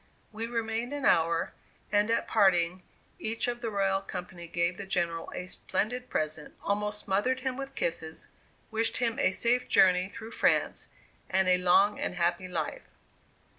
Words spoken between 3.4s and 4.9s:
of the royal company gave the